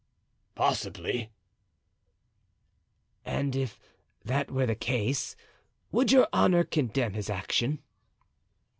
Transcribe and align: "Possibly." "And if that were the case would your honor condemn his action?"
"Possibly." 0.55 1.29
"And 3.23 3.55
if 3.55 3.79
that 4.25 4.49
were 4.49 4.65
the 4.65 4.73
case 4.73 5.35
would 5.91 6.11
your 6.11 6.27
honor 6.33 6.63
condemn 6.63 7.13
his 7.13 7.29
action?" 7.29 7.83